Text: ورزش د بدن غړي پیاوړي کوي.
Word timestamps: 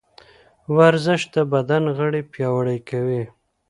ورزش 0.75 1.21
د 1.35 1.35
بدن 1.53 1.83
غړي 1.97 2.21
پیاوړي 2.31 2.77
کوي. 2.89 3.23